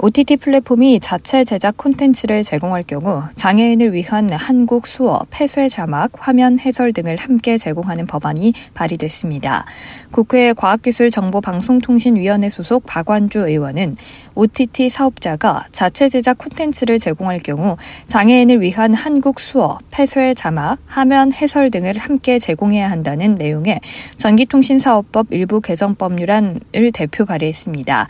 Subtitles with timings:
[0.00, 6.92] OTT 플랫폼이 자체 제작 콘텐츠를 제공할 경우 장애인을 위한 한국 수어, 폐쇄 자막, 화면 해설
[6.92, 9.66] 등을 함께 제공하는 법안이 발의됐습니다.
[10.12, 13.96] 국회 과학기술정보방송통신위원회 소속 박완주 의원은
[14.36, 21.72] OTT 사업자가 자체 제작 콘텐츠를 제공할 경우 장애인을 위한 한국 수어, 폐쇄 자막, 화면 해설
[21.72, 23.80] 등을 함께 제공해야 한다는 내용의
[24.16, 28.06] 전기통신사업법 일부 개정 법률안을 대표 발의했습니다.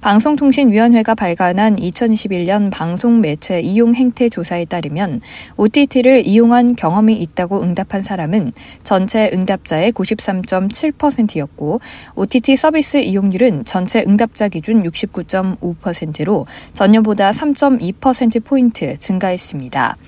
[0.00, 5.20] 방송통신위원회가 발간한 2021년 방송 매체 이용 행태 조사에 따르면
[5.58, 11.80] OTT를 이용한 경험이 있다고 응답한 사람은 전체 응답자의 93.7%였고
[12.14, 19.98] OTT 서비스 이용률은 전체 응답자 기준 69.5%로 전년보다 3.2%포인트 증가했습니다.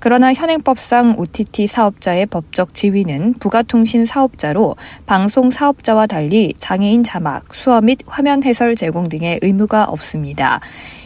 [0.00, 7.98] 그러나 현행법상 OTT 사업자의 법적 지위는 부가통신 사업자로 방송 사업자와 달리 장애인 자막, 수어 및
[8.06, 10.60] 화면 해설 제공 등의 의무가 없습니다.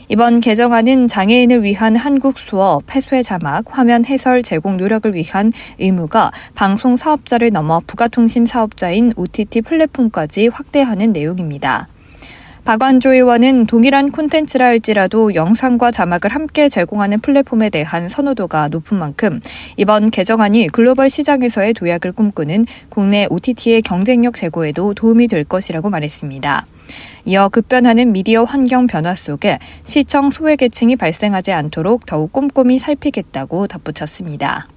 [0.08, 6.94] 이번 개정안은 장애인을 위한 한국 수어, 폐쇄 자막, 화면 해설 제공 노력을 위한 의무가 방송
[6.94, 11.88] 사업자를 넘어 부가통신 사업자인 OTT 플랫폼까지 확대하는 내용입니다.
[12.64, 19.42] 박완조 의원은 동일한 콘텐츠라 할지라도 영상과 자막을 함께 제공하는 플랫폼에 대한 선호도가 높은 만큼
[19.76, 26.66] 이번 개정안이 글로벌 시장에서의 도약을 꿈꾸는 국내 OTT의 경쟁력 제고에도 도움이 될 것이라고 말했습니다.
[27.26, 34.68] 이어 급변하는 미디어 환경 변화 속에 시청 소외 계층이 발생하지 않도록 더욱 꼼꼼히 살피겠다고 덧붙였습니다.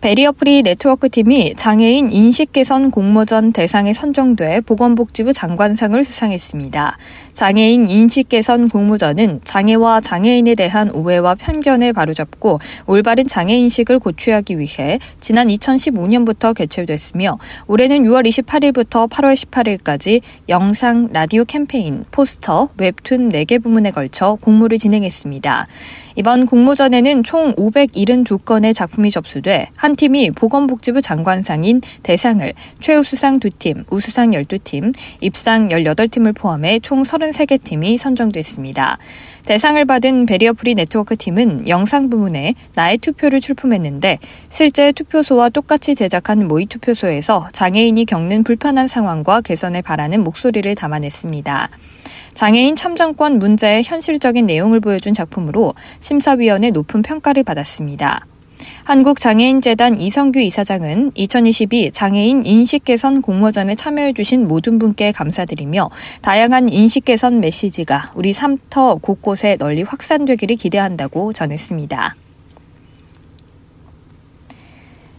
[0.00, 6.96] 베리어프리 네트워크 팀이 장애인 인식 개선 공모전 대상에 선정돼 보건복지부 장관상을 수상했습니다.
[7.34, 15.00] 장애인 인식 개선 공모전은 장애와 장애인에 대한 오해와 편견을 바로잡고 올바른 장애 인식을 고취하기 위해
[15.20, 23.90] 지난 2015년부터 개최됐으며 올해는 6월 28일부터 8월 18일까지 영상, 라디오 캠페인, 포스터, 웹툰 4개 부문에
[23.90, 25.66] 걸쳐 공모를 진행했습니다.
[26.16, 34.94] 이번 공모전에는 총 572건의 작품이 접수돼 한 팀이 보건복지부 장관상인 대상을 최우수상 2팀, 우수상 12팀,
[35.20, 38.98] 입상 18팀을 포함해 총 33개 팀이 선정됐습니다.
[39.46, 44.18] 대상을 받은 베리어프리 네트워크 팀은 영상 부문에 나의 투표를 출품했는데
[44.48, 51.68] 실제 투표소와 똑같이 제작한 모의 투표소에서 장애인이 겪는 불편한 상황과 개선을 바라는 목소리를 담아냈습니다.
[52.34, 58.26] 장애인 참정권 문제의 현실적인 내용을 보여준 작품으로 심사위원회 높은 평가를 받았습니다.
[58.84, 65.90] 한국장애인재단 이성규 이사장은 2022 장애인 인식 개선 공모전에 참여해주신 모든 분께 감사드리며
[66.22, 72.27] 다양한 인식 개선 메시지가 우리 삶터 곳곳에 널리 확산되기를 기대한다고 전했습니다.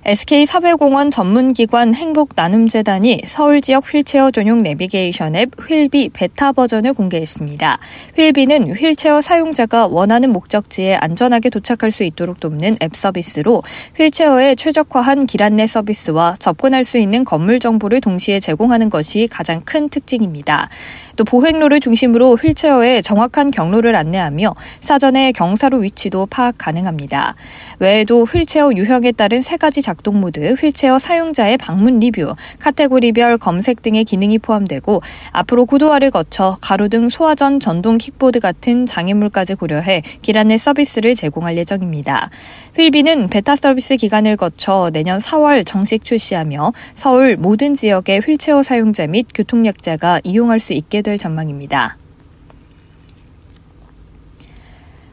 [0.05, 7.77] SK사회공원 전문기관 행복나눔재단이 서울 지역 휠체어 전용 내비게이션 앱 휠비 베타 버전을 공개했습니다.
[8.15, 13.61] 휠비는 휠체어 사용자가 원하는 목적지에 안전하게 도착할 수 있도록 돕는 앱 서비스로
[13.97, 19.89] 휠체어에 최적화한 길 안내 서비스와 접근할 수 있는 건물 정보를 동시에 제공하는 것이 가장 큰
[19.89, 20.69] 특징입니다.
[21.17, 27.35] 또 보행로를 중심으로 휠체어의 정확한 경로를 안내하며 사전에 경사로 위치도 파악 가능합니다.
[27.79, 34.03] 외에도 휠체어 유형에 따른 세 가지 작동 모드, 휠체어 사용자의 방문 리뷰, 카테고리별 검색 등의
[34.03, 35.01] 기능이 포함되고
[35.31, 42.29] 앞으로 고도화를 거쳐 가로등 소화전 전동 킥보드 같은 장애물까지 고려해 길 안내 서비스를 제공할 예정입니다.
[42.77, 49.25] 휠비는 베타 서비스 기간을 거쳐 내년 4월 정식 출시하며 서울 모든 지역의 휠체어 사용자 및
[49.33, 51.97] 교통약자가 이용할 수 있게 될 전망입니다.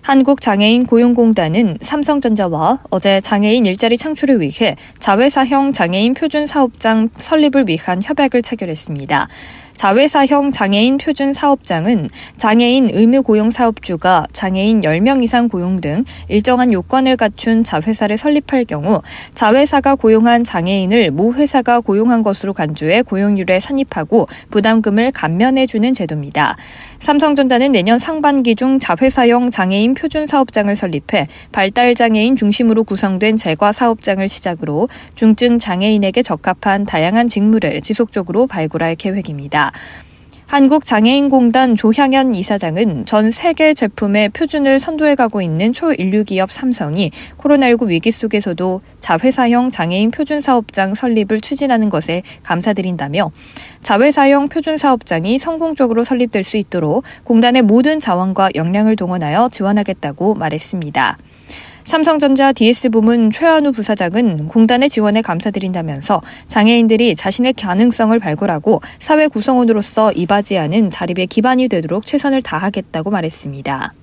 [0.06, 8.42] 한국장애인 고용공단은 삼성전자와 어제 장애인 일자리 창출을 위해 자회사형 장애인 표준 사업장 설립을 위한 협약을
[8.42, 9.26] 체결했습니다.
[9.76, 12.08] 자회사형 장애인 표준 사업장은
[12.38, 19.02] 장애인 의무 고용 사업주가 장애인 10명 이상 고용 등 일정한 요건을 갖춘 자회사를 설립할 경우
[19.34, 26.56] 자회사가 고용한 장애인을 모 회사가 고용한 것으로 간주해 고용률에 산입하고 부담금을 감면해 주는 제도입니다.
[27.00, 34.26] 삼성전자는 내년 상반기 중 자회사형 장애인 표준 사업장을 설립해 발달 장애인 중심으로 구성된 재과 사업장을
[34.28, 39.65] 시작으로 중증 장애인에게 적합한 다양한 직무를 지속적으로 발굴할 계획입니다.
[40.46, 48.80] 한국장애인공단 조향현 이사장은 전 세계 제품의 표준을 선도해가고 있는 초인류 기업 삼성이 코로나19 위기 속에서도
[49.00, 53.32] 자회사형 장애인 표준 사업장 설립을 추진하는 것에 감사드린다며
[53.82, 61.18] 자회사형 표준 사업장이 성공적으로 설립될 수 있도록 공단의 모든 자원과 역량을 동원하여 지원하겠다고 말했습니다.
[61.86, 70.90] 삼성전자 DS 부문 최한우 부사장은 공단의 지원에 감사드린다면서 장애인들이 자신의 가능성을 발굴하고 사회 구성원으로서 이바지하는
[70.90, 73.94] 자립의 기반이 되도록 최선을 다하겠다고 말했습니다.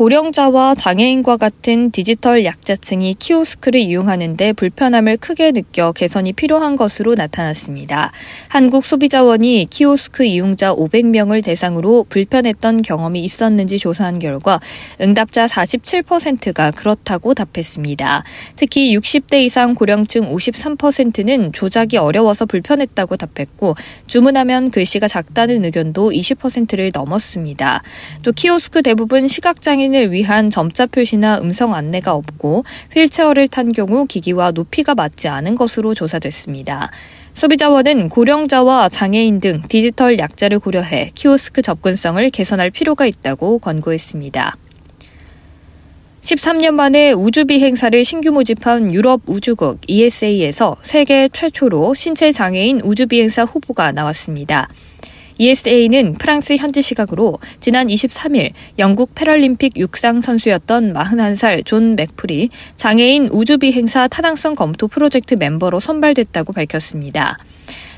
[0.00, 8.10] 고령자와 장애인과 같은 디지털 약자층이 키오스크를 이용하는데 불편함을 크게 느껴 개선이 필요한 것으로 나타났습니다.
[8.48, 14.58] 한국소비자원이 키오스크 이용자 500명을 대상으로 불편했던 경험이 있었는지 조사한 결과
[15.02, 18.24] 응답자 47%가 그렇다고 답했습니다.
[18.56, 23.74] 특히 60대 이상 고령층 53%는 조작이 어려워서 불편했다고 답했고
[24.06, 27.82] 주문하면 글씨가 작다는 의견도 20%를 넘었습니다.
[28.22, 32.64] 또 키오스크 대부분 시각장애인 시민을 위한 점자 표시나 음성 안내가 없고
[32.94, 36.90] 휠체어를 탄 경우 기기와 높이가 맞지 않은 것으로 조사됐습니다.
[37.34, 44.56] 소비자원은 고령자와 장애인 등 디지털 약자를 고려해 키오스크 접근성을 개선할 필요가 있다고 권고했습니다.
[46.22, 54.68] 13년 만에 우주비행사를 신규 모집한 유럽 우주국 ESA에서 세계 최초로 신체 장애인 우주비행사 후보가 나왔습니다.
[55.40, 64.06] ESA는 프랑스 현지 시각으로 지난 23일 영국 패럴림픽 육상 선수였던 41살 존 맥폴이 장애인 우주비행사
[64.06, 67.38] 타당성 검토 프로젝트 멤버로 선발됐다고 밝혔습니다.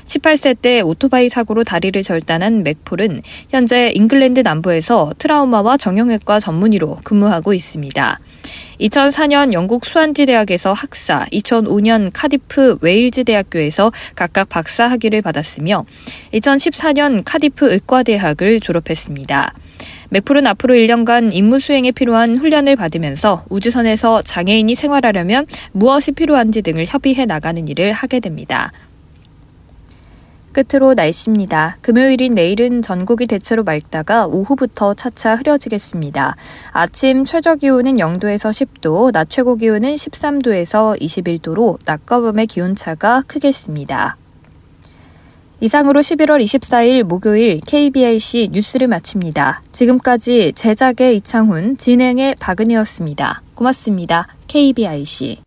[0.05, 8.19] 18세 때 오토바이 사고로 다리를 절단한 맥폴은 현재 잉글랜드 남부에서 트라우마와 정형외과 전문의로 근무하고 있습니다.
[8.83, 15.85] 2004년 영국 스완지 대학에서 학사, 2005년 카디프 웨일즈 대학교에서 각각 박사 학위를 받았으며
[16.33, 19.53] 2014년 카디프 의과대학을 졸업했습니다.
[20.09, 27.25] 맥풀은 앞으로 1년간 임무 수행에 필요한 훈련을 받으면서 우주선에서 장애인이 생활하려면 무엇이 필요한지 등을 협의해
[27.25, 28.71] 나가는 일을 하게 됩니다.
[30.53, 31.77] 끝으로 날씨입니다.
[31.81, 36.35] 금요일인 내일은 전국이 대체로 맑다가 오후부터 차차 흐려지겠습니다.
[36.71, 44.17] 아침 최저 기온은 0도에서 10도, 낮 최고 기온은 13도에서 21도로 낮과 밤의 기온차가 크겠습니다.
[45.59, 49.61] 이상으로 11월 24일 목요일 KBIC 뉴스를 마칩니다.
[49.71, 53.41] 지금까지 제작의 이창훈, 진행의 박은혜였습니다.
[53.55, 54.27] 고맙습니다.
[54.47, 55.37] KBIC.